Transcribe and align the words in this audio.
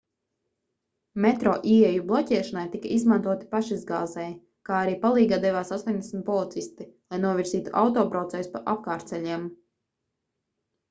metro 1.23 1.51
ieeju 1.73 2.05
bloķēšanai 2.11 2.63
tika 2.75 2.93
izmantoti 2.95 3.47
pašizgāzēji 3.51 4.33
kā 4.69 4.79
arī 4.85 4.95
palīgā 5.03 5.39
devās 5.43 5.71
80 5.77 6.23
policisti 6.29 6.87
lai 6.87 7.19
novirzītu 7.27 7.75
autobraucējus 7.83 8.49
pa 8.55 8.63
apkārtceļiem 8.73 9.45